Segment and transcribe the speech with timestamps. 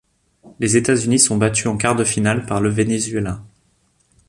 [0.59, 3.43] Les États-Unis sont battus en quart de finale par le Venezuela.